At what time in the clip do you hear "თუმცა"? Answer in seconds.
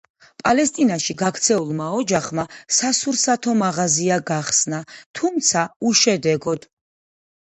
5.21-5.67